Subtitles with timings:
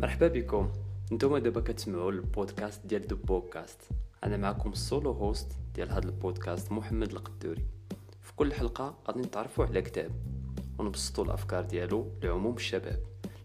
[0.00, 0.70] مرحبا بكم.
[1.12, 3.80] نتوما دابا كتسمعوا البودكاست ديال The Book Cast
[4.24, 7.64] أنا معكم ال solo host ديال هذا البودكاست محمد القدوري.
[8.20, 10.10] في كل حلقة غادي نتعرفوا على كتاب
[10.78, 13.02] ونبسطوا الأفكار ديالو لعموم الشباب.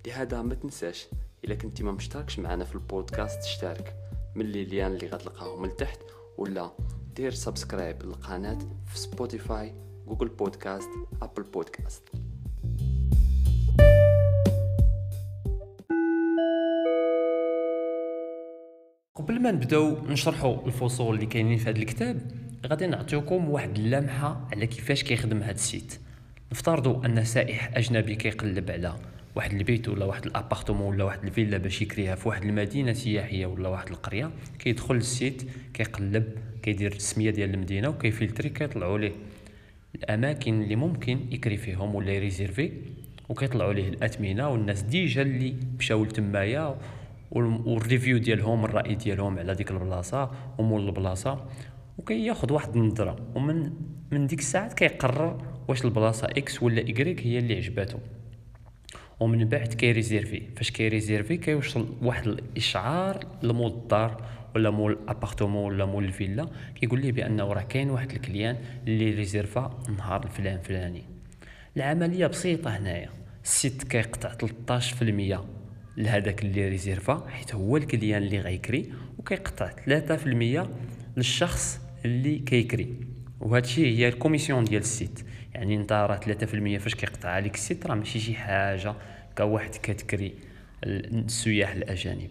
[0.08, 1.08] لهذا ما تنساش
[1.46, 3.96] إلا كنتي ما مشتركش معنا في البودكاست اشترك
[4.36, 6.00] من الليان اللي غتلقاهم من تحت
[6.38, 6.72] ولا
[7.16, 9.76] دير subscribe للقناة في سبوتيفاي
[10.08, 10.90] جوجل بودكاست
[11.22, 12.04] ابل بودكاست
[19.46, 22.22] ما نبداو نشرحوا الفصول اللي كاينين في هذا الكتاب.
[22.68, 26.00] غادي نعطيكم واحد اللمحة على كيفاش كيخدم هذا ال site.
[26.52, 28.96] نفترضوا أن سائح أجنبي كيقلب على
[29.36, 32.94] واحد البيت ولا واحد ال appartement ولا واحد ال villa باش يكريها في واحد المدينة
[32.94, 36.24] سياحية ولا واحد القرية كيدخل لل site كيقلب
[36.64, 39.12] كيدير السمية ديال المدينة وكي filtrer كيطلعوا ليه
[39.96, 42.72] الأماكن اللي ممكن يكري فيهم ولا ي réserver
[43.30, 46.76] وكيطلعوا ليه الأثمنة والناس déjà اللي مشاو لتمايا
[47.32, 51.46] وال review ديالهم الرأي ديالهم على ديك البلاصة ومول البلاصة
[51.98, 53.16] وكياخذ واحد النظرة.
[53.36, 53.72] ومن
[54.12, 55.38] من ديك الساعات كيقرر
[55.68, 57.98] واش البلاصة X ولا Y هي اللي عجباتو.
[59.20, 60.42] ومن بعد كي réserver.
[60.56, 64.24] فاش كي réserver كيوصل واحد الإشعار لمول الدار
[64.56, 68.18] ولا مول ال appartement ولا مول ال villa كيقول ليه بأنه راه كاين واحد ال
[68.18, 71.04] client اللي réserva نهار الفلان فلاني
[71.78, 73.10] العملية بسيطة هنايا.
[73.44, 75.40] ال site كيقطع 13%
[75.98, 80.68] لهذاك اللي ريزيرفا حيت هو ال client اللي غيكري وكيقطع 3%
[81.18, 82.96] للشخص اللي كيكري.
[83.40, 85.20] وهذا الشيء هي ال commission ديال ال site.
[85.54, 88.96] يعني انت راه 3% فاش كيقطع عليك ال site راه ماشي شي حاجة
[89.38, 90.34] كواحد كتكري
[90.84, 92.30] السياح الأجانب.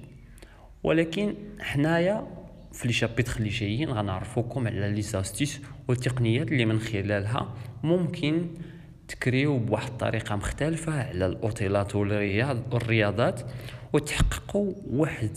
[0.82, 2.26] ولكن حنايا
[2.72, 8.46] في les chapitres اللي جايين غنعرفوكم على les astuces والتقنيات اللي من خلالها ممكن
[9.20, 13.40] تكريو بواحد الطريقة مختلفة على الاوتيلات والرياضات
[13.92, 15.30] وتحققوا واحد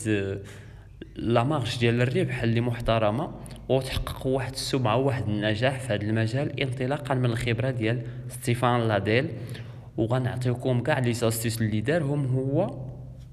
[1.16, 3.30] لا ديال الربح اللي محترمة
[3.68, 9.28] وتحققوا واحد السمعة وواحد النجاح في هذا المجال انطلاقا من الخبرة ديال ستيفان لاديل.
[9.96, 12.74] وغنعطيكم كاع les astuces اللي دارهم هو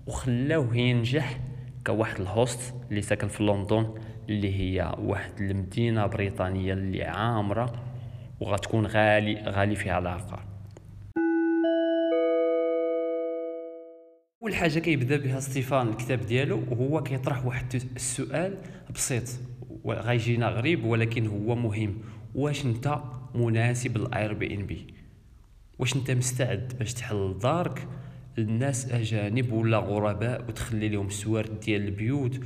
[0.07, 1.39] وخلاوه ينجح
[1.87, 3.87] كواحد ال host اللي ساكن في لندن
[4.29, 7.73] اللي هي واحد المدينة بريطانية اللي عامرة.
[8.45, 10.43] وغتكون غالي غالي فيها العقار
[14.41, 18.57] أول حاجة كيبدا بها ستيفان الكتاب ديالو وهو كيطرح واحد السؤال
[18.95, 19.23] بسيط
[19.85, 21.97] غيجينا غريب ولكن هو مهم.
[22.35, 22.99] واش أنت
[23.35, 24.87] مناسب ل Airbnb
[25.79, 27.87] واش أنت مستعد باش تحل دارك؟
[28.37, 32.39] الناس أجانب ولا غرباء وتخلي لهم السوارت ديال البيوت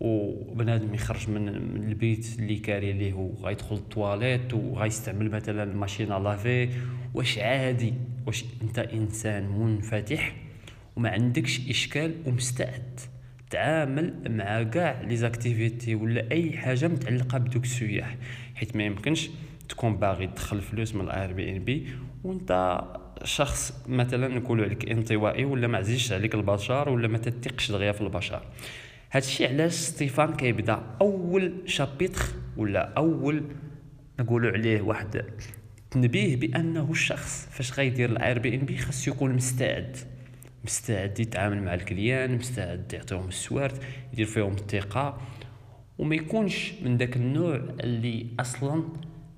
[0.00, 6.68] وبنادم يخرج من, البيت اللي كاري ليه وغيدخل الطواليت وغيستعمل مثلا machine à laver.
[7.14, 7.94] واش عادي؟
[8.26, 10.36] واش أنت إنسان منفتح
[10.96, 13.00] وما عندكش إشكال ومستعد
[13.50, 18.16] تعامل مع كاع les activités ولا أي حاجة متعلقة بدوك السياح.
[18.54, 19.30] حيت ما يمكنش
[19.68, 21.86] تكون باغي تدخل فلوس من Airbnb
[22.24, 22.80] وأنت
[23.24, 28.00] شخص مثلا نقولوا عليك انطوائي ولا ما عزيزش عليك البشر ولا ما تثقش دغيا في
[28.00, 28.42] البشر.
[29.12, 32.22] هادشي علاش ستيفان كيبدا أول chapitre
[32.56, 33.44] ولا أول
[34.20, 35.24] نقولوا عليه واحد
[35.90, 39.96] تنبيه بأنه الشخص فاش غيدير Airbnb خاصو يكون مستعد.
[40.64, 43.82] مستعد يتعامل مع ال client مستعد يعطيهم السوارت
[44.12, 45.20] يدير فيهم الثقة
[45.98, 48.82] وما يكونش من داك النوع اللي أصلا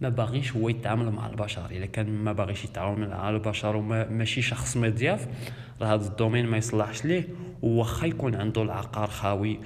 [0.03, 1.71] ما باغيش هو يتعامل مع البشر.
[1.71, 5.29] إلا كان ما باغيش يتعامل مع البشر وما ماشي شخص مضياف
[5.81, 7.29] راه هذا ال domaine ما يصلحش ليه.
[7.63, 9.61] وواخا يكون عنده العقار خاوي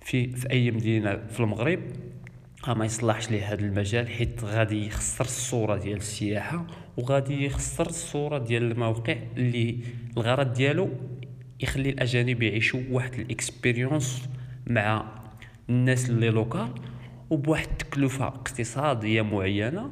[0.00, 1.80] في في أي مدينة في المغرب
[2.68, 6.66] ما يصلحش ليه هذا المجال حيت غادي يخسر الصورة ديال السياحة
[6.96, 9.78] وغادي يخسر الصورة ديال الموقع اللي
[10.16, 10.90] الغرض ديالو
[11.60, 14.28] يخلي الأجانب يعيشوا واحد ال expérience
[14.66, 15.04] مع
[15.68, 16.68] الناس اللي local.
[17.30, 19.90] وبواحد التكلفة اقتصادية معينة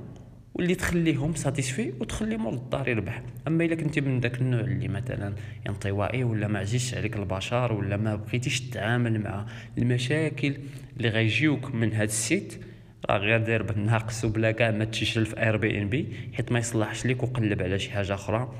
[0.55, 3.23] واللي تخليهم satisfaits وتخلي مول الدار يربح.
[3.49, 5.35] أما إلا كنتي من داك النوع اللي مثلا
[5.69, 9.47] انطوائي ولا ما عزيزش عليك البشر ولا ما بغيتيش تتعامل مع
[9.79, 10.57] المشاكل
[10.97, 12.65] اللي غيجيوك من هاد ال site
[13.11, 16.59] راه غير دير بالناقص وبلا كاع ما تشيش في اير بي ان بي حيت ما
[16.59, 18.53] يصلحش ليك وقلب على شي حاجة أخرى.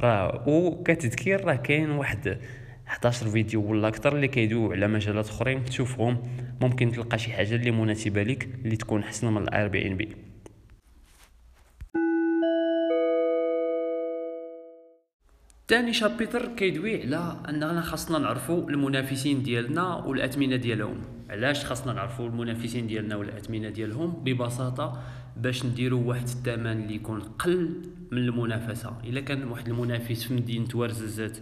[0.00, 2.38] راه وكتذكير راه كاين واحد
[2.88, 6.22] 11 فيديو ولا أكثر اللي كيدويو على مجالات أخرين تشوفهم.
[6.60, 10.08] ممكن تلقى شي حاجة اللي مناسبة لك اللي تكون احسن من Airbnb.
[15.68, 21.00] ثاني chapitre كيدوي على أننا خاصنا نعرفوا المنافسين ديالنا والاثمنه ديالهم.
[21.30, 25.02] علاش خاصنا نعرفوا المنافسين ديالنا والاثمنه ديالهم؟ ببساطة
[25.36, 28.96] باش نديروا واحد الثمن اللي يكون قل من المنافسة.
[29.04, 31.38] إلا كان واحد المنافس في مدينة ورزازات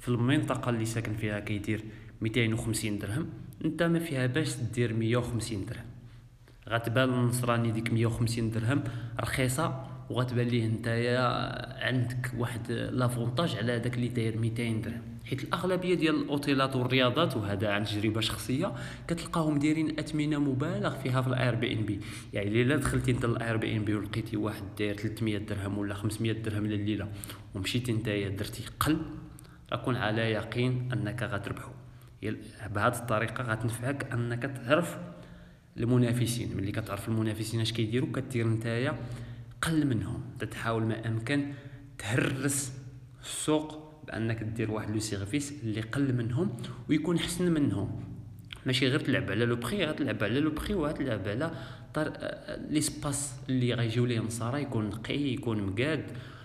[0.00, 1.84] في المنطقة اللي ساكن فيها كيدير
[2.20, 3.26] 250 درهم
[3.64, 5.84] أنت ما فيها باش دير 150 درهم.
[6.68, 8.84] غتبان النصراني ديك 150 درهم
[9.20, 11.20] رخيصة وغتبان ليه نتايا
[11.86, 15.02] عندك واحد l'avantage على داك اللي داير 200 درهم.
[15.26, 18.72] حيت الأغلبية ديال الأوتيلات والرياضات وهذا عن تجربة شخصية
[19.08, 22.00] كتلقاهم دايرين اثمنه مبالغ فيها في Airbnb
[22.32, 27.08] يعني إلا دخلتي أنت Airbnb ولقيتي واحد داير 300 درهم ولا 500 درهم لليلة
[27.54, 28.98] ومشيتي نتايا درتي قل
[29.72, 31.70] كون على يقين أنك غتربحو.
[32.74, 34.98] بهذه الطريقة غتنفعك أنك تعرف
[35.76, 38.98] المنافسين ملي كتعرف المنافسين اش كيديروا كدير نتايا
[39.62, 40.22] قل منهم.
[40.50, 41.52] تحاول ما أمكن
[41.98, 42.72] تهرس
[43.22, 46.56] السوق بأنك دير واحد le service اللي قل منهم
[46.88, 48.04] ويكون احسن منهم.
[48.66, 51.50] ماشي غير تلعب على le prix غتلعب على le prix وغتلعب على
[51.94, 52.12] طر...
[52.70, 56.04] لي سباس اللي غيجيو ليه نصارى يكون نقي يكون مقاد.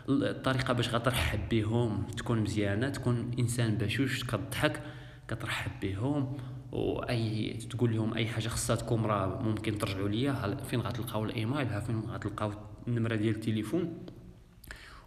[0.09, 4.81] الطريقة باش غترحب بهم تكون مزيانة تكون إنسان بشوش كتضحك
[5.27, 6.38] كترحب بهم
[6.71, 12.00] وأي تقول لهم أي حاجة خصاتكم راه ممكن ترجعوا ليا فين غتلقاو الإيميل ها فين
[12.00, 12.51] غتلقاو
[12.88, 13.98] النمرة ديال التليفون.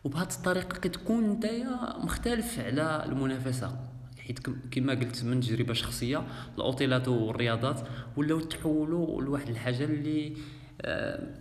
[0.05, 3.79] وبهذه الطريقة كتكون نتايا مختلف على المنافسة.
[4.19, 4.39] حيت
[4.71, 6.27] كما قلت من تجربة شخصية
[6.57, 10.37] الأوتيلات والرياضات ولاو تحولوا لواحد الحاجة اللي
[10.81, 11.35] آه،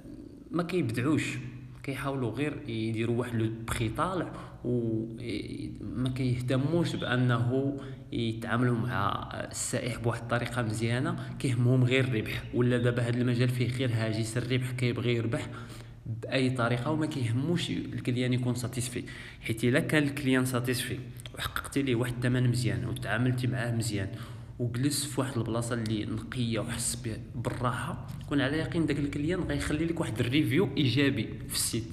[0.52, 1.38] ما كيبدعوش.
[1.84, 4.32] كيحاولوا غير يديروا واحد لو بخي طالع
[4.64, 7.78] وما كيهتموش بأنه
[8.12, 12.44] يتعاملوا مع السائح بواحد الطريقة مزيانة كيهمهم غير الربح.
[12.54, 15.50] ولا دابا هذا المجال فيه غير هاجس الربح كيبغي يربح
[16.06, 19.04] بأي طريقة وما كيهموش الكليان يكون ساتيسفي
[19.42, 21.00] حيت إلا كان الكليان ساتيسفي
[21.36, 24.08] وحققتي ليه واحد الثمن مزيان وتعاملتي معاه مزيان
[24.64, 28.08] وجلس في واحد البلاصة اللي نقية وحس بالراحة.
[28.30, 31.88] كون على يقين داك ال client غيخلي لك واحد ال review إيجابي في ال site.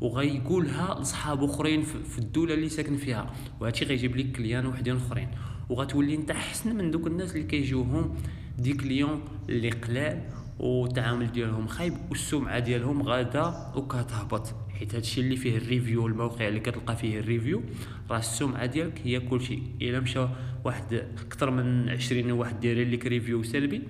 [0.00, 3.32] وغيقولها لصحاب أخرين في الدولة اللي ساكن فيها.
[3.60, 5.28] وهادشي غيجيب لك clients وحدين أخرين.
[5.68, 8.14] وغتولي أنت أحسن من دوك الناس اللي كيجيوهم
[8.58, 10.28] des clients اللي قلال
[10.58, 14.54] والتعامل ديالهم خايب والسمعة ديالهم غادا وكتهبط.
[14.78, 17.62] حيت هادشي اللي فيه ال review الموقع اللي كتلقى فيه ال review
[18.10, 19.58] راه السمعة ديالك هي كلشي.
[19.82, 20.28] إلا مشى
[20.64, 20.94] واحد
[21.26, 23.82] أكثر من 20 واحد داير لك review سلبي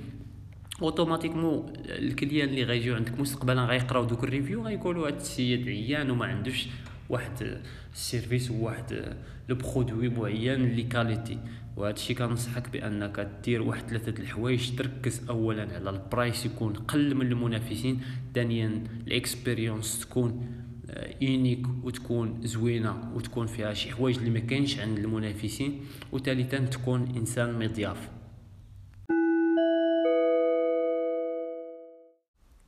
[0.82, 6.10] automatiquement ال clients اللي غيجيو عندك مستقبلا غيقراو دوك ال review غيقولوا هاد السيد عيان
[6.10, 6.66] وما عندوش
[7.08, 7.60] واحد
[7.92, 9.16] ال service وواحد
[9.48, 11.38] le produit معين اللي qualité.
[11.76, 17.14] وهذا الشيء كنصحك بأنك دير واحد ثلاثة الحوايج تركز اولا على ال price يكون قل
[17.14, 18.00] من المنافسين
[18.34, 20.46] ثانيا ال expérience تكون
[20.94, 25.80] آه، وتكون زوينة وتكون فيها شي حوايج اللي ما كاينش عند المنافسين
[26.12, 28.08] وثالثا تكون إنسان مضياف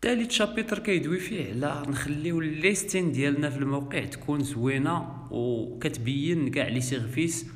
[0.03, 6.69] ثالث chapitre كيدوي فيه على نخليو ال listing ديالنا في الموقع تكون زوينة وكتبين كاع
[6.69, 7.47] les services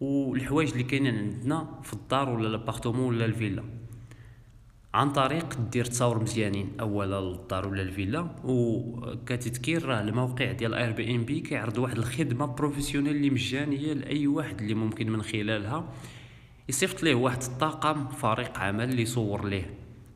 [0.00, 3.64] والحوايج اللي كاينين عندنا في الدار ولا l'appartement ولا الفيلا.
[4.94, 11.78] عن طريق دير تصاور مزيانين أولا للدار ولا الفيلا وكتذكر راه الموقع ديال Airbnb كيعرض
[11.78, 15.92] واحد الخدمة professionnel اللي مجانية لأي واحد اللي ممكن من خلالها.
[16.68, 19.70] يصيفط ليه واحد الطاقم فريق عمل اللي يصور ليه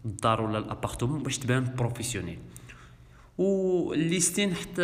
[0.04, 2.38] الدار ولا ال appartement باش تبان professionnel.
[3.38, 4.82] وال listing حتى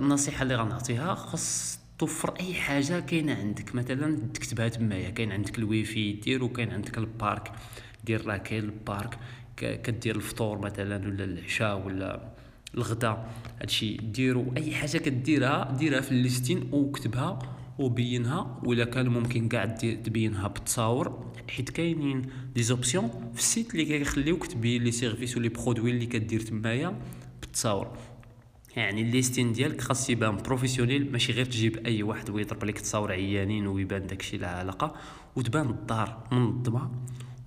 [0.00, 3.74] النصيحة اللي غنعطيها خاص توفر أي حاجة كاينة عندك.
[3.74, 7.52] مثلا تكتبها تمايا كاين عندك الويفي دير وكاين عندك ال parc.
[8.04, 9.18] دير راه كاين ال parc
[9.56, 12.32] كدير الفطور مثلا ولا العشاء ولا
[12.74, 13.30] الغداء
[13.60, 17.38] هادشي ديرو أي حاجة كديرها ديرها في ال listing وكتبها
[17.78, 19.64] وبينها ولا كان ممكن كاع
[20.04, 22.22] تبينها بالتصاور حيت كاينين
[22.54, 26.40] des options في ال site اللي كيخليوك تبين les services و les produits اللي كدير
[26.40, 26.98] تمايا
[27.40, 27.98] بالتصاور.
[28.76, 33.12] يعني ال listing ديالك خاص يبان professionnel ماشي غير تجيب أي واحد ويضرب لك تصاور
[33.12, 34.94] عيانين ويبان داكشي لا علاقة
[35.36, 36.90] وتبان الدار منظمة.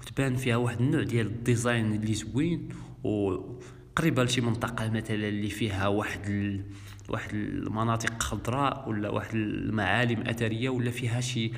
[0.06, 2.70] وتبان فيها واحد النوع ديال ال design اللي زوين
[3.04, 6.62] وقريبه لشي منطقة مثلا اللي فيها واحد ال...
[7.10, 11.52] واحد المناطق خضراء ولا واحد المعالم أثرية ولا فيها شي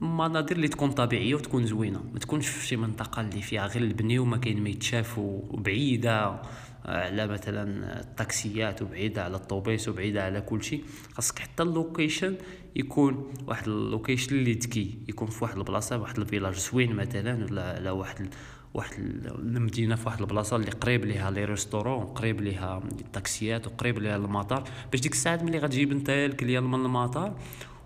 [0.00, 2.02] مناظر اللي تكون طبيعية وتكون زوينة.
[2.12, 6.42] ما تكونش في شي منطقة اللي فيها غير البني وما كاين ما يتشاف وبعيدة.
[6.84, 10.84] على مثلا الطاكسيات وبعيدة على الطوبيس وبعيدة على كل شيء.
[11.14, 12.36] خاصك حتى ال location
[12.76, 17.44] يكون واحد ال location اللي ذكي يكون في واحد البلاصة واحد ال village زوين مثلا
[17.44, 18.34] ولا على واحد
[18.74, 18.92] واحد
[19.38, 24.64] المدينة في واحد البلاصة اللي قريب ليها les restaurants قريب ليها الطاكسيات وقريب ليها المطار.
[24.90, 27.36] باش ديك الساعات ملي غتجيب انت ال client من المطار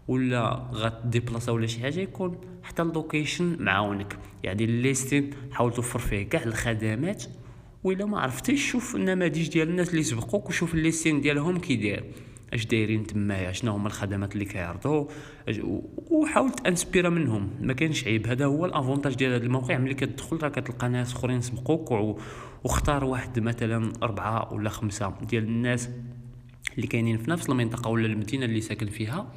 [0.09, 4.19] ولا غت déplaça ولا شي حاجة يكون حتى ال location معاونك.
[4.43, 7.25] يعني ال listing حاول توفر فيه كاع الخدمات
[7.85, 12.05] وإلا ما عرفتيش شوف النماذج ديال الناس اللي سبقوك وشوف ال listing ديالهم كي داير
[12.55, 15.07] اش دايرين تمايا شنو هما الخدمات اللي كيعرضوا؟
[16.11, 17.51] وحاول ت inspira منهم.
[17.61, 18.27] ما كاينش عيب.
[18.27, 19.79] هذا هو ال avantage ديال هذا الموقع.
[19.79, 21.91] ملي كتدخل راه كتلقى ناس اخرين سبقوك
[22.65, 25.89] واختار واحد مثلا أربعة ولا خمسة ديال الناس
[26.77, 29.33] اللي كاينين في نفس المنطقة ولا المدينة اللي ساكن فيها.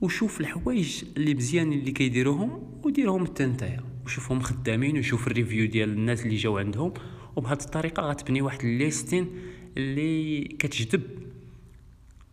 [0.00, 5.88] وشوف الحوايج اللي مزيانين اللي كيديروهم وديرهم حتى نتايا وشوفهم خدامين وشوف ال review ديال
[5.88, 6.92] الناس اللي جاو عندهم.
[7.36, 9.30] وبهذه الطريقة غتبني واحد ال listing
[9.76, 11.02] اللي كتجذب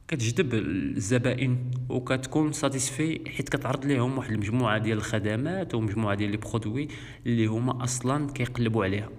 [0.07, 1.57] كتجذب الزبائن
[1.89, 6.87] وكتكون satisfaits حيت كتعرض لهم واحد المجموعة ديال الخدمات ومجموعة ديال les produits
[7.25, 9.09] اللي هما أصلا كيقلبوا عليها.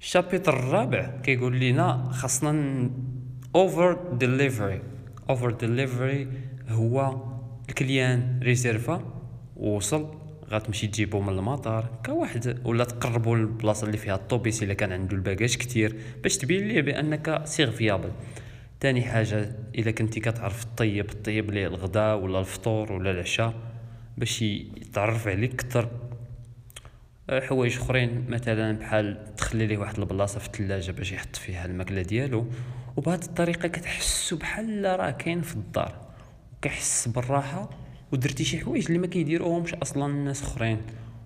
[0.00, 2.90] ال chapitre الرابع كيقول لنا خاصنا
[3.54, 4.82] over deliver
[5.30, 6.28] over deliver
[6.68, 7.16] هو
[7.68, 9.02] ال client réserva
[9.56, 15.16] ووصل غتمشي تجيبو من المطار كواحد ولا تقربو للبلاصة اللي فيها الطوبيس إلا كان عنده
[15.16, 18.10] ال bagage كتير باش تبين ليه بأنك serviable
[18.80, 23.54] تاني حاجة إلا كنتي كتعرف طيب طيب ليه الغداء ولا الفطور ولا العشاء
[24.16, 25.88] باش يتعرف عليك كتر
[27.30, 32.02] أه، حوايج أخرين مثلا بحال تخلي ليه واحد البلاصة في الثلاجة باش يحط فيها الماكلة
[32.02, 32.46] ديالو
[32.96, 36.06] وبهذه الطريقة كتحسو بحال راه كاين في الدار
[36.56, 37.70] وكيحس بالراحة
[38.12, 40.78] ودرتي شي حوايج اللي ما كيديروهمش أصلا الناس أخرين.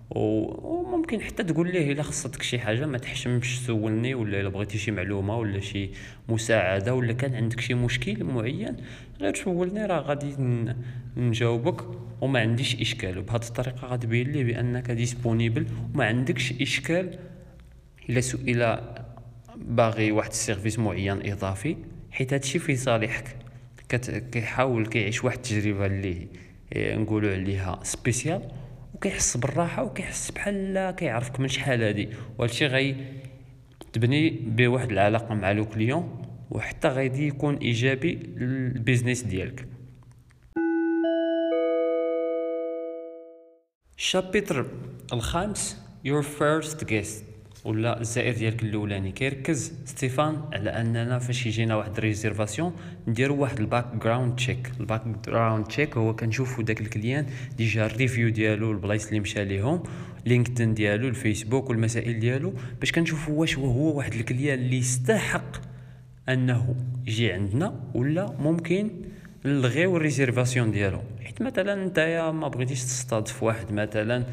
[0.09, 4.91] وممكن حتى تقول ليه إلا خصتك شي حاجة ما تحشمش سولني ولا إلا بغيتي شي
[4.91, 5.89] معلومة ولا شي
[6.29, 8.77] مساعدة ولا كان عندك شي مشكل معين
[9.21, 10.35] غير سولني راه غادي
[11.17, 11.81] نجاوبك.
[12.21, 13.17] وما عنديش إشكال.
[13.17, 17.19] وبهذه الطريقة غتبين لي بأنك disponible وما عندكش إشكال
[18.09, 18.79] إلا سئل
[19.57, 21.77] باغي واحد service معين إضافي
[22.11, 23.35] حيت هادشي في صالحك.
[24.31, 26.27] كيحاول كيعيش واحد التجربة اللي
[26.75, 28.51] نقولوا عليها spéciale
[28.93, 32.09] وكيحس بالراحة وكيحس بحال كيعرفك من شحال هادي.
[32.37, 32.95] وهادشي غي
[33.93, 39.67] تبني بواحد العلاقة مع le client وحتى غادي يكون إيجابي لل business ديالك.
[43.97, 44.65] ال chapitre
[45.13, 47.30] الخامس your first guest.
[47.65, 49.73] ولا الزائر ديالك الاولاني كيركز.
[49.85, 52.75] ستيفان على أننا فاش يجينا واحد réservation
[53.07, 54.71] نديرو واحد ال background check.
[54.79, 57.25] ال background check هو كنشوفو داك ال client
[57.57, 59.83] déjà ال review ديالو البلايص اللي مشى ليهم
[60.25, 65.55] LinkedIn ديالو الفيسبوك والمسائل ديالو باش كنشوفو واش هو واحد ال client اللي يستحق
[66.29, 66.75] أنه
[67.07, 68.91] يجي عندنا ولا ممكن
[69.45, 71.01] نلغيو ال réservation ديالو.
[71.23, 74.25] حيت مثلا نتايا ما بغيتيش تصطادف واحد مثلا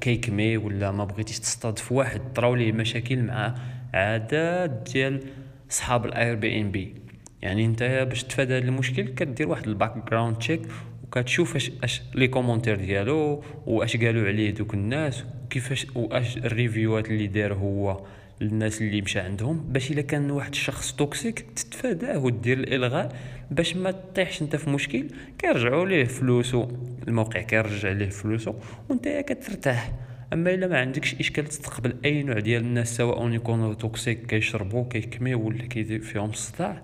[0.00, 3.54] كيكمي ولا ما بغيتيش تصطادف واحد طراو ليه مشاكل مع
[3.94, 5.20] عدد ديال
[5.68, 6.94] صحاب ال Airbnb
[7.42, 10.62] يعني انت باش تفادى هذا المشكل كدير واحد ال background check
[11.04, 16.99] وكتشوف اش اش les commentaires ديالو واش قالوا عليه دوك الناس وكيفاش واش ال review
[16.99, 18.04] ات اللي دار هو
[18.40, 23.16] للناس اللي مشى عندهم باش إلا كان واحد الشخص toxique تتفاداه ودير الإلغاء
[23.50, 25.06] باش ما تطيحش انت في مشكل
[25.38, 26.68] كيرجعوا ليه فلوسو.
[27.08, 28.54] الموقع كيرجع ليه فلوسو
[28.88, 29.92] وانت كترتاح.
[30.32, 35.46] أما إلا ما عندكش إشكال تستقبل أي نوع ديال الناس سواء يكونوا toxique كيشربوا كيكميو
[35.46, 36.82] ولا كيدير فيهم الصداع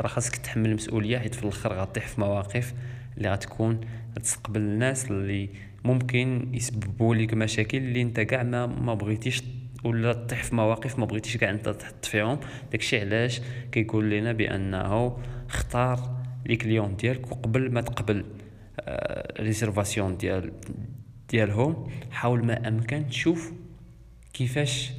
[0.00, 2.74] راه خاصك تحمل المسؤوليه حيت في الآخر غطيح في مواقف
[3.16, 3.80] اللي غتكون
[4.22, 5.48] تستقبل الناس اللي
[5.84, 9.42] ممكن يسببوا لك مشاكل اللي انت كاع ما, ما بغيتيش
[9.84, 12.40] ولا تطيح في مواقف ما بغيتيش كاع انت تحط فيهم.
[12.72, 13.40] داكشي علاش
[13.72, 15.16] كيقول لنا بأنه
[15.48, 16.16] اختار
[16.46, 18.24] لي client ديالك وقبل ما تقبل
[19.40, 20.52] réservation آه، ديال
[21.28, 23.52] ديالهم حاول ما أمكن تشوف
[24.32, 24.92] كيفاش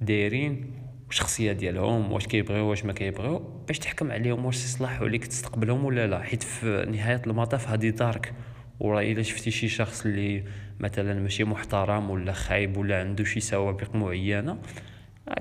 [0.00, 0.70] دايرين
[1.06, 6.06] والشخصيه ديالهم واش كيبغيو واش ما كيبغيو باش تحكم عليهم واش يصلحوا ليك تستقبلهم ولا
[6.06, 6.22] لا.
[6.22, 8.34] حيت في نهاية المطاف هذه دارك
[8.80, 10.44] وراه إلا شفتي شي شخص اللي
[10.80, 14.58] مثلا ماشي محترم ولا خايب ولا عنده شي سوابق معينة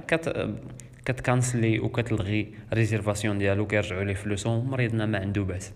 [0.08, 0.50] كت
[1.05, 5.74] كت cancelli وكتلغي réservation ديالو كيرجعوا ليه فلوسو مريضنا ما عنده باس.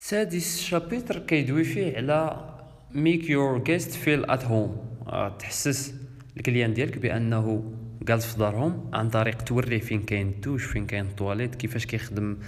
[0.00, 2.50] سادس chapitre كيدوي فيه على
[2.90, 4.76] make your guest feel at home
[5.38, 5.94] تحسس
[6.36, 7.72] ال client ديالك بأنه
[8.06, 12.38] جالس في دارهم عن طريق توريه فين كاين الدوش فين كاين الطواليت كيفاش كيخدم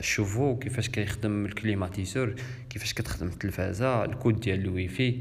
[0.00, 2.34] ال chauffe-eau كيفاش كيخدم ال climatiseur
[2.70, 5.20] كيفاش كتخدم التلفازة الكود ديال الويفي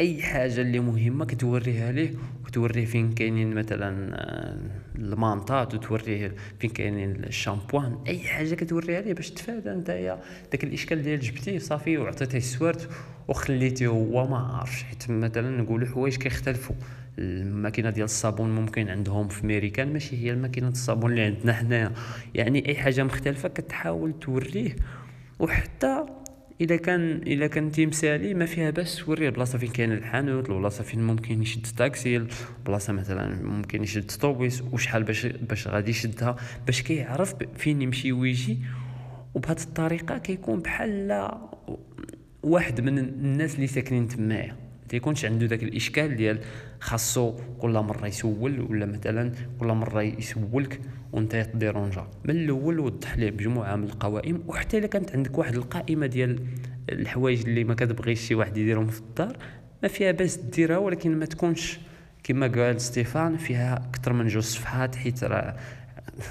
[0.00, 2.12] أي حاجة اللي مهمة كتوريها ليه
[2.46, 4.58] وتوريه فين كاينين مثلا آه،
[4.98, 10.20] المانطات وتوريه فين كاينين الشامبوان أي حاجة كتوريها ليه باش تفادى نتايا
[10.52, 12.88] داك الإشكال ديال جبتيه صافي وعطيتيه السوارت
[13.28, 16.76] وخليتيه هو ما عارفش حيت مثلا نقولوا حوايج كيختلفوا
[17.20, 21.92] الماكينة ديال الصابون ممكن عندهم في ميريكان ماشي هي الماكينة الصابون اللي عندنا حنايا
[22.34, 24.76] يعني أي حاجة مختلفة كتحاول توريه.
[25.38, 26.06] وحتى
[26.60, 29.28] اذا كان اذا كنتي مسالي ما فيها باس توريه.
[29.28, 32.26] البلاصه فين كاين الحانوت البلاصه فين ممكن يشد تاكسي
[32.66, 36.36] بلاصة مثلا ممكن يشد طوبيس وشحال باش باش غادي يشدها؟
[36.66, 38.58] باش كيعرف فين يمشي ويجي.
[39.34, 41.30] وبهذه الطريقة كيكون بحال
[42.42, 44.56] واحد من الناس اللي ساكنين تمايا.
[44.90, 46.38] تيكونش عنده داك الإشكال ديال
[46.80, 50.80] خاصو كل مرة يسول ولا مثلا كل مرة يسولك
[51.12, 55.54] وأنت ت déranja من الأول وضح ليه بمجموعة من القوائم وحتى إلا كانت عندك واحد
[55.54, 56.40] القائمة ديال
[56.90, 59.36] الحوايج اللي ما كتبغيش شي واحد يديرهم في الدار
[59.82, 61.78] ما فيها باس ديرها ولكن ما تكونش
[62.22, 65.56] كما قال ستيفان فيها أكثر من جوج صفحات حيت راه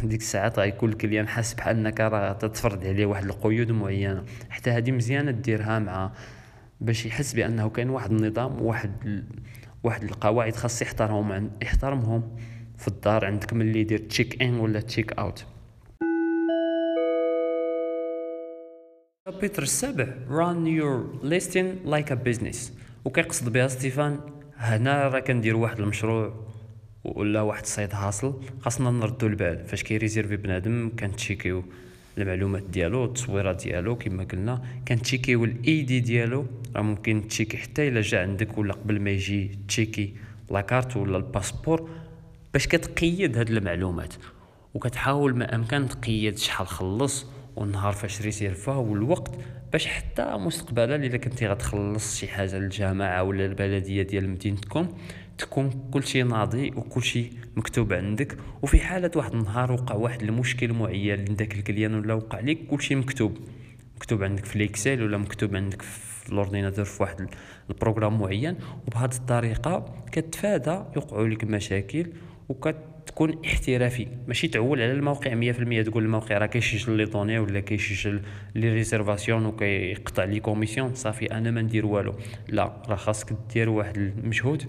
[0.03, 4.23] ديك الساعات غيكون ال client حاس بحال أنك راه تتفرض عليه واحد القيود معينة.
[4.49, 6.11] حتى هذه مزيانة ديرها مع
[6.81, 9.23] باش يحس بأنه كاين واحد النظام واحد
[9.83, 12.37] واحد القواعد خاص يحترمهم يحترمهم
[12.77, 15.45] في الدار عندك ملي يدير check in ولا check out
[19.27, 22.57] ال chapitre السابع run your listing like a business.
[23.05, 24.19] وكيقصد بها ستيفان
[24.55, 26.33] هنا راه كندير واحد المشروع
[27.03, 31.63] ولا واحد ال side hustle خاصنا نردو البال فاش كي réserver بنادم كن checkيو.
[32.21, 36.45] المعلومات ديالو التصويرات ديالو كما قلنا كن checkيو ال ID ديالو.
[36.75, 40.13] راه ممكن checki حتى إلا جا عندك ولا قبل ما يجي checki
[40.51, 41.89] la carte ولا ال passeport
[42.53, 44.13] باش كتقيد هاد المعلومات.
[44.73, 49.35] وكتحاول ما أمكن تقيد شحال خلص والنهار فاش réserva والوقت
[49.73, 54.87] باش حتى مستقبلا إلا كنتي غتخلص شي حاجة للجماعة ولا البلدية ديال مدينتكم.
[55.39, 61.55] تكون كلشي ناضي وكلشي مكتوب عندك وفي حالة واحد النهار وقع واحد المشكل معين لذاك
[61.55, 63.37] ال client ولا وقع لك كلشي مكتوب.
[63.95, 67.27] مكتوب عندك في ال Excel ولا مكتوب عندك في ال ordinateur في واحد
[67.69, 68.55] programme معين
[68.87, 72.07] وبهذه الطريقة كتفادى يوقعوا لك مشاكل
[72.49, 74.07] وكتكون احترافي.
[74.27, 78.21] ماشي تعول على الموقع 100% تقول الموقع راه كيسجل les données ولا كيسجل
[78.55, 82.13] les réservations وكيقطع لي commission صافي أنا ما ندير والو.
[82.47, 84.63] لا راه خاصك دير واحد المجهود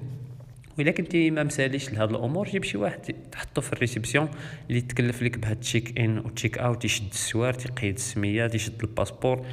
[0.78, 3.00] وإلا كنتي ما مساليش لهاد الأمور جيب شي واحد
[3.32, 4.28] تحطو في ال réception
[4.70, 8.89] اللي تكلف لك بهاد check in و check out يشد السوار تيقيد السميات يشد ال
[8.89, 9.46] passeport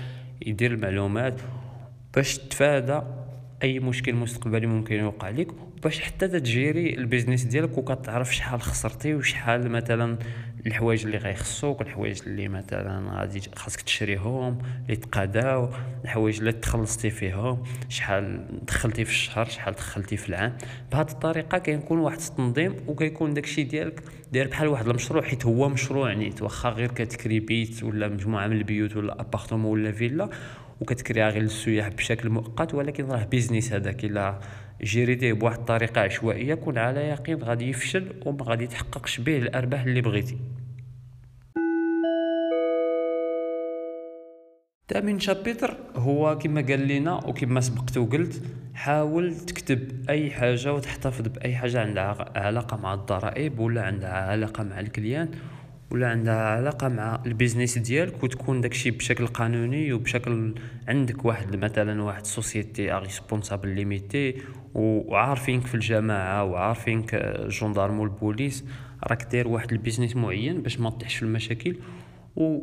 [0.46, 1.42] يدير المعلومات.
[2.16, 3.02] باش تفادى
[3.64, 5.48] أي مشكل مستقبلي ممكن يوقع لك
[5.84, 10.18] باش حتى t gérer ال business ديالك وكتعرف شحال خسرتي وشحال مثلا
[10.66, 15.70] الحوايج اللي غيخصوك الحوايج اللي مثلا غادي خاصك تشريهم اللي تقاداو
[16.04, 20.58] الحوايج اللي تخلصتي فيهم شحال دخلتي في الشهر شحال دخلتي في العام.
[20.92, 26.14] بهذه الطريقة كيكون واحد التنظيم وكيكون داكشي ديالك داير بحال واحد المشروع حيت هو مشروع
[26.14, 30.30] نيت واخا غير كتكري بيت ولا مجموعة من البيوت ولا appartement ولا فيلا
[30.82, 34.40] وكتكريها غير للسياح بشكل مؤقت ولكن راه business هذاك إلا
[34.82, 40.02] géritيه بواحد الطريقة عشوائية كون على يقين غادي يفشل وما غادي تحققش به الأرباح اللي
[40.02, 40.38] بغيتي.
[44.90, 48.42] ثامن chapitre هو كما قال لنا وكما سبقت وقلت
[48.74, 54.80] حاول تكتب أي حاجة وتحتفظ بأي حاجة عندها علاقة مع الضرائب ولا عندها علاقة مع
[54.80, 55.32] ال client
[55.92, 60.56] ولا عندها علاقة مع ال business ديالك وتكون داكشي بشكل قانوني وبشكل
[60.88, 64.36] عندك واحد مثلا واحد société responsable limitée
[64.76, 68.66] وعارفينك في الجماعة وعارفينك الجندارم والبوليس
[69.04, 71.76] راك داير واحد business معين باش ما تطيحش في المشاكل
[72.36, 72.60] و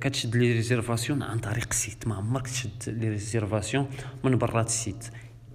[0.00, 2.08] كتشد les réservations عن طريق ال site.
[2.08, 3.86] ما عمرك تشد les réservations
[4.24, 5.04] من برات ال site.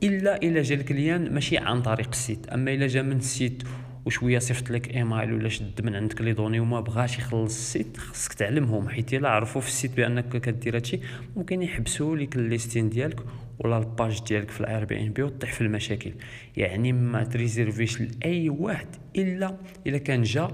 [0.04, 2.48] إلا إلا جا ال client ماشي عن طريق ال site.
[2.48, 3.64] أما إلا جا من ال site
[4.06, 7.98] وشوية صيفط لك ايميل ولا شد من عندك les données وما بغاش يخلص ال site
[7.98, 11.00] خاصك تعلمهم حيت إلا عرفوا في ال site بأنك كدير هادشي
[11.36, 13.20] ممكن يحبسوا لك ال listing ديالك
[13.60, 16.12] ولا ال page ديالك في ال Airbnb وتطيح في المشاكل.
[16.58, 20.48] يعني ما ت réserverش لأي واحد إلا إلا كان جا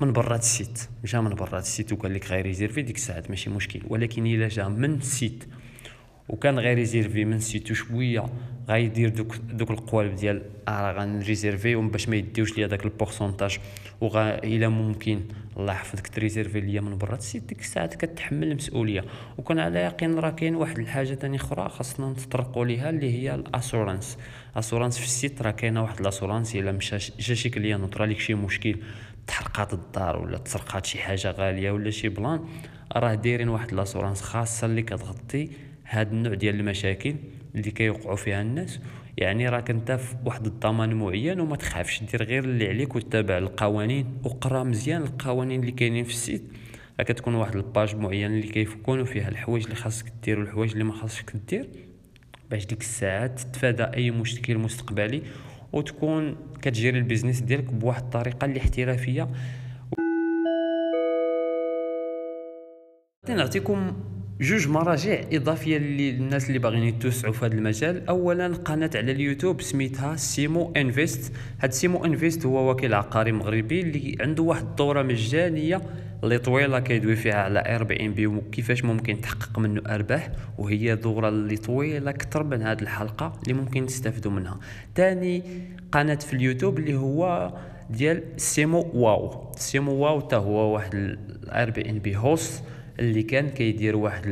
[0.00, 0.88] من برات ال site.
[1.04, 3.80] جا من برات ال site وقال لك غير réserver ديك الساعات ماشي مشكل.
[3.88, 5.44] ولكن إلا جا من ال site
[6.28, 8.26] وكان غير réserver من site و شوية
[8.70, 13.58] غيدير دوك دوك القوالب ديال آه غن réserver باش ما يديوش ليا داك ال pourcentage.
[14.00, 15.20] وغا إلا ممكن
[15.56, 19.04] الله يحفظك ت réserver ليا من برا ال site ديك الساعات كتحمل المسؤولية.
[19.38, 23.42] وكان على يقين راه كاين واحد الحاجة ثاني أخرى خاصنا نتطرقوا ليها اللي هي ال
[23.42, 24.18] assurance
[24.56, 26.98] assurance في ال site راه كاينة واحد ال assurance إلا مشى
[27.34, 28.76] شي client وطرا لك شي مشكل
[29.26, 32.44] تحرقات الدار ولا تسرقات شي حاجة غالية ولا شي plan
[32.96, 35.48] راه دايرين واحد l'assurance خاصة اللي كتغطي
[35.84, 37.14] هاد النوع ديال المشاكل.
[37.54, 38.80] اللي كيوقعوا فيها الناس.
[39.16, 44.06] يعني راك انت في واحد الضمان معين وما تخافش دير غير اللي عليك وتتبع القوانين
[44.24, 46.42] وقرا مزيان القوانين اللي كاينين في ال site.
[46.98, 50.84] راه كتكون واحد ال page معين اللي كيكونوا فيها الحوايج اللي خاصك دير والحوايج اللي
[50.84, 51.68] ما خاصك دير.
[52.50, 55.22] باش ديك الساعات تتفادى أي مشكل مستقبلي
[55.72, 59.28] وتكون كت gérer ال business ديالك بواحد الطريقة اللي احترافية.
[63.28, 63.92] نعطيكم
[64.40, 68.08] جوج مراجع إضافية للناس اللي باغيين يتوسعوا في هذا المجال.
[68.08, 74.16] اولا قناة على اليوتيوب سميتها سيمو انفيست هاد سيمو انفيست هو وكيل عقاري مغربي اللي
[74.20, 75.80] عنده واحد الدورة مجانية
[76.24, 80.30] اللي طويلة كيدوي فيها على Airbnb وكيفاش ممكن تحقق منه أرباح.
[80.58, 84.60] وهي دورة اللي طويلة أكثر من هذه الحلقة اللي ممكن تستافدوا منها.
[84.96, 85.42] ثاني
[85.92, 87.52] قناة في اليوتيوب اللي هو
[87.90, 89.52] ديال سيمو واو.
[89.56, 92.62] سيمو واو حتى هو واحد ال Airbnb host
[93.00, 94.22] اللي كان كيدير واحد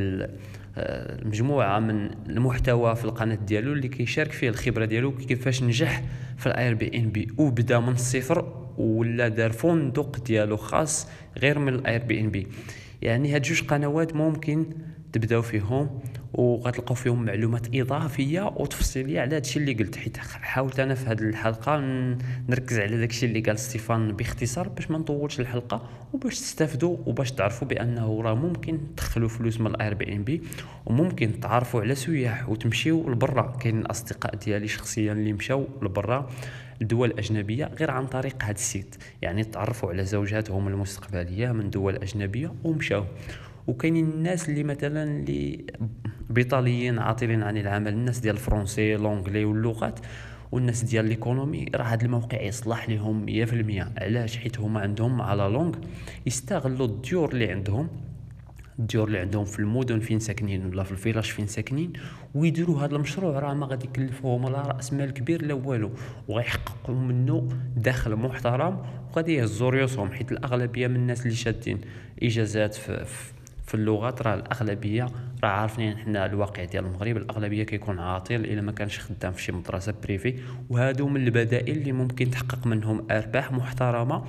[0.76, 6.02] المجموعه من المحتوى في القناة ديالو اللي كيشارك فيه الخبرة ديالو كيفاش نجح
[6.37, 12.46] في ال Airbnb وبدا من الصفر ولا دار فندق ديالو خاص غير من ال Airbnb
[13.02, 14.66] يعني هاد جوج قنوات ممكن
[15.12, 16.00] تبداو فيهم.
[16.32, 19.96] وغتلقاو فيهم معلومات إضافية وتفصيلية على هادشي اللي قلت.
[19.96, 21.76] حيت حاولت أنا في هذه الحلقة
[22.48, 27.68] نركز على داكشي اللي قال ستيفان باختصار باش ما نطولش الحلقة وباش تستافدوا وباش تعرفوا
[27.68, 30.42] بأنه راه ممكن تدخلوا فلوس من ال Airbnb
[30.86, 33.56] وممكن تعرفوا على سياح وتمشيو لبرا.
[33.60, 36.30] كاين الاصدقاء ديالي شخصيا اللي مشاو لبرا
[36.80, 38.96] لدول أجنبية غير عن طريق هذا ال site.
[39.22, 43.04] يعني تعرفوا على زوجاتهم المستقبلية من دول أجنبية ومشاو.
[43.66, 45.64] وكاينين الناس اللي مثلا اللي
[46.30, 47.92] بيطاليين عاطلين عن العمل.
[47.92, 50.00] الناس ديال الفرنسي l'anglais واللغات
[50.52, 55.74] والناس ديال l'économie راه هذا الموقع يصلح لهم 100% علاش؟ حيت هما عندهم على langue
[56.26, 57.88] يستغلوا الديور اللي عندهم.
[58.78, 61.92] الديور اللي عندهم في المدن فين ساكنين ولا في ال village فين ساكنين
[62.34, 63.38] ويديروا هذا المشروع.
[63.38, 65.90] راه ما غادي يكلفوهم لا رأس مال كبير لا والو.
[66.28, 70.12] وغيحققوا منه دخل محترم وغادي يهزوا ريوسهم.
[70.12, 71.80] حيت الأغلبية من الناس اللي شادين
[72.22, 73.32] إجازات في, في
[73.68, 75.07] في اللغات راه الأغلبية
[75.44, 79.52] راه عارفين حنا الواقع ديال المغرب الأغلبية كيكون عاطل إلا ما كانش خدام في شي
[79.52, 80.35] مدرسة بريفي
[80.70, 84.24] وهادو من البدائل اللي ممكن تحقق منهم أرباح محترمة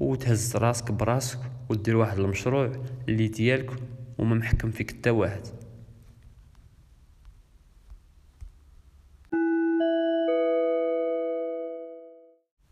[0.00, 1.38] وتهز راسك براسك
[1.68, 2.72] ودير واحد المشروع
[3.08, 3.70] اللي ديالك
[4.18, 5.40] وما محكم فيك حتى واحد.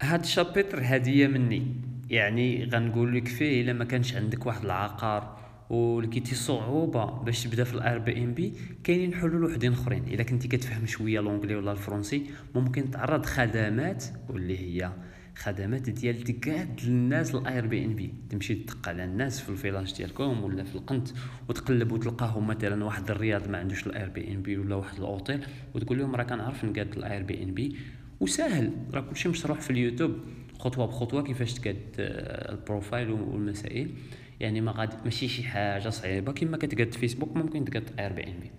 [0.02, 1.66] هاد ال chapter هدية مني.
[2.10, 7.74] يعني غنقول لك فيه إلا ما كانش عندك واحد العقار ولقيتي صعوبة باش تبدا في
[7.74, 8.52] ال Airbnb
[8.84, 10.04] كاينين حلول وحدين أخرين.
[10.04, 14.92] الا كنتي كتفهم شوية l'anglais ولا الفرنسي ممكن تعرض خدمات واللي هي
[15.36, 20.64] خدمات ديال تقاد للناس ال Airbnb تمشي تدق على الناس في ال village ديالكم ولا
[20.64, 21.08] في القنت
[21.48, 26.24] وتقلب وتلقاهم مثلا واحد الرياض ما عندوش ال Airbnb ولا واحد الأوتيل وتقول لهم راه
[26.24, 27.76] كنعرف نقاد ال Airbnb
[28.20, 30.12] وسهل راه كلشي مشروح في اليوتيوب.
[30.58, 33.90] خطوة بخطوة كيفاش تقاد آه، ال profile والمسائل.
[34.40, 36.32] يعني ما غادي ماشي شي حاجة صعيبة.
[36.32, 38.50] كما كتقاد فيسبوك ممكن تقاد Airbnb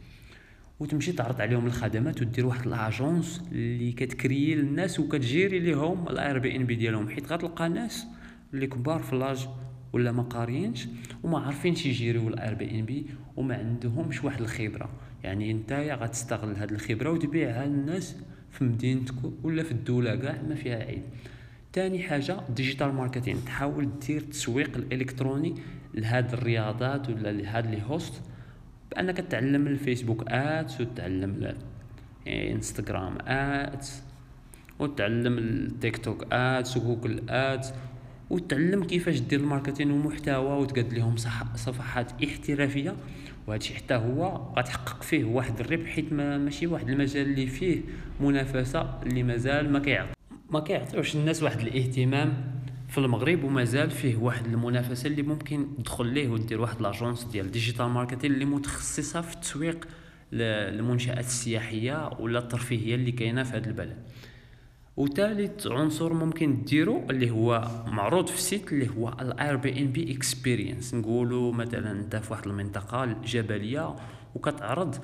[0.79, 6.75] وتمشي تعرض عليهم الخدمات ودير واحد l'agence اللي كتكريي للناس وكت gérer ليهم ال Airbnb
[6.75, 8.05] ديالهم حيت غتلقى ناس
[8.53, 9.47] اللي كبار في l'âge
[9.93, 10.87] ولا ما قاريينش
[11.23, 14.89] وما عارفينش يجيريو ال Airbnb وما عندهمش واحد الخبرة.
[15.23, 18.15] يعني نتايا غتستغل هاد الخبرة وتبيعها للناس
[18.51, 21.03] في مدينتك ولا في الدولة كاع ما فيها عيب.
[21.77, 25.55] ثاني حاجة digital marketing تحاول دير التسويق الإلكتروني
[25.93, 28.21] لهاد الرياضات ولا لهاد les hosts
[28.91, 31.53] بأنك تعلم ال Facebook Ads وتعلم
[32.27, 34.03] ال Instagram Ads
[34.79, 37.73] وتعلم ال TikTok Ads و Google Ads
[38.29, 41.15] وتعلم كيفاش دير ال marketing ومحتوى وتقاد لهم
[41.55, 42.95] صفحات احترافية.
[43.47, 47.81] وهذا الشيء حتى هو غتحقق فيه واحد الربح حيت ما ماشي واحد المجال اللي فيه
[48.21, 50.16] منافسة اللي مازال ما كيعطي
[50.49, 52.57] ما كيعطيوش الناس واحد الاهتمام
[52.89, 57.85] في المغرب ومازال فيه واحد المنافسة اللي ممكن تدخل ليه ودير واحد l'agence ديال digital
[57.85, 59.87] marketing اللي متخصصة في التسويق
[60.31, 63.97] للمنشآت السياحية ولا الترفيهية اللي كاينة في هذا البلد.
[64.97, 70.93] وثالث عنصر ممكن ديرو اللي هو معروض في ال site اللي هو ال Airbnb Experience
[70.93, 73.95] نقولوا مثلا أنت في واحد المنطقة جبليه
[74.35, 74.95] وكتعرض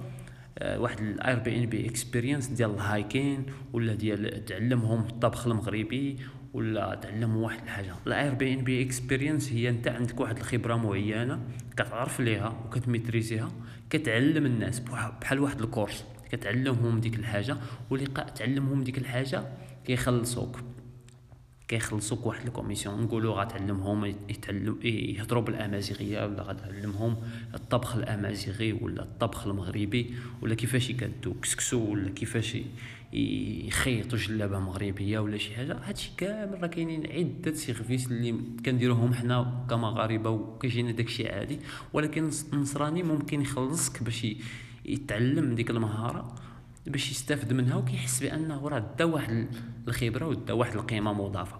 [0.63, 6.17] واحد ال Airbnb Experience ديال ال hiking ولا ديال تعلمهم الطبخ المغربي
[6.53, 7.95] ولا تعلموا واحد الحاجة.
[8.07, 11.39] ال Airbnb Experience هي أنت عندك واحد الخبرة معينة
[11.77, 13.51] كتعرف ليها وكت maîtriser ها
[13.89, 14.79] كتعلم الناس
[15.21, 16.05] بحال واحد ال cours.
[16.31, 17.57] كتعلمهم ديك الحاجة
[17.89, 19.43] ولقاء تعلمهم ديك الحاجة
[19.85, 20.59] كيخلصوك.
[21.67, 27.15] كيخلصوك واحد ال commission نقولوا غتعلمهم يتعلم يهضروا بالأمازيغية ولا غتعلمهم
[27.53, 32.57] الطبخ الأمازيغي ولا الطبخ المغربي ولا كيفاش يقادو كسكسو ولا كيفاش
[33.13, 35.77] يخيطوا جلابة مغربية ولا شي حاجة.
[35.83, 41.59] هادشي كامل راه كاينين عدة services اللي كنديروهم حنا كمغاربة وكيجينا داكشي عادي.
[41.93, 44.27] ولكن النصراني ممكن يخلصك باش
[44.85, 46.35] يتعلم ديك المهارة.
[46.87, 49.47] باش يستافد منها وكيحس بأنه راه دا واحد
[49.87, 51.59] الخبرة ودا واحد القيمة مضافة.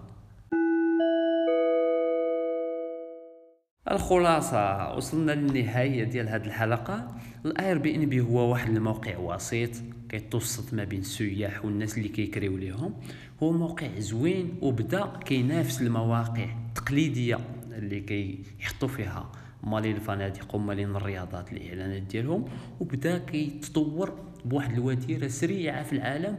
[3.90, 7.08] الخلاصة وصلنا للنهاية ديال هذه الحلقة.
[7.46, 9.70] الـ Airbnb هو واحد الموقع وسيط
[10.08, 12.94] كيتوسط ما بين السياح والناس اللي كيكريو ليهم.
[13.42, 17.38] هو موقع زوين وبدا كينافس المواقع التقليدية
[17.72, 19.32] اللي كيحطوا فيها
[19.62, 22.44] مالين الفنادق ومالين الرياضات الإعلانات ديالهم.
[22.80, 26.38] وبدا كيتطور بواحد الوتيرة سريعة في العالم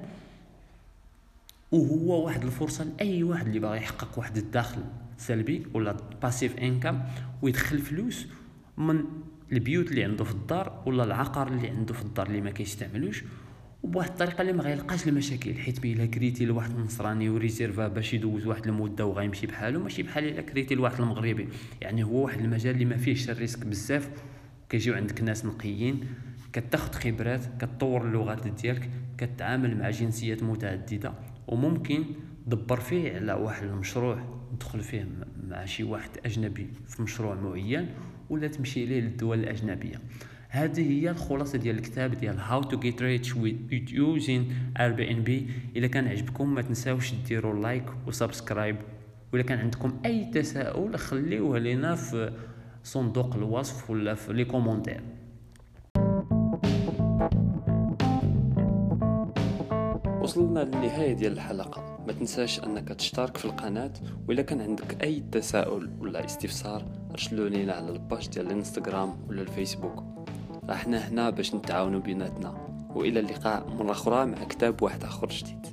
[1.71, 4.81] وهو واحد الفرصة لأي واحد اللي باغي يحقق واحد الدخل
[5.17, 7.01] سلبي ولا passive income
[7.41, 8.27] ويدخل فلوس
[8.77, 9.03] من
[9.51, 13.23] البيوت اللي عنده في الدار ولا العقار اللي عنده في الدار اللي ما كيستعملوش
[13.83, 18.47] وبواحد الطريقة اللي ما غيلقاش المشاكل حيت إلا كريتي لواحد النصراني و réserva باش يدوز
[18.47, 21.47] واحد المدة وغيمشي بحالو ماشي بحال إلا كريتي لواحد المغربي.
[21.81, 24.09] يعني هو واحد المجال اللي ما فيهش ال risque بزاف
[24.69, 26.05] كيجيو عندك ناس نقيين.
[26.55, 31.13] كتاخد خبرات كتطور اللغات ديالك كتعامل مع جنسيات متعددة
[31.47, 32.03] وممكن
[32.47, 35.07] دبر فيه على واحد المشروع تدخل فيه
[35.47, 37.89] مع شي واحد أجنبي في مشروع معين
[38.29, 40.01] ولا تمشي ليه للدول الأجنبية.
[40.49, 46.07] هذه هي الخلاصة ديال الكتاب ديال how to get rich with using Airbnb إلا كان
[46.07, 48.75] عجبكم ما تنساوش ديروا like و subscribe
[49.33, 52.33] ولا كان عندكم أي تساؤل خليوه لنا في
[52.83, 55.01] صندوق الوصف ولا في les commentaires
[60.25, 61.97] وصلنا للنهاية ديال الحلقة.
[62.07, 63.93] ما تنساش أنك تشترك في القناة
[64.27, 70.03] وإلا كان عندك أي تساؤل ولا استفسار ارسلوا لينا على الباش ديال الإنستغرام ولا الفيسبوك.
[70.71, 72.53] إحنا هنا باش نتعاونوا بيناتنا.
[72.95, 75.67] وإلى اللقاء مرة أخرى مع كتاب واحد آخر جديد.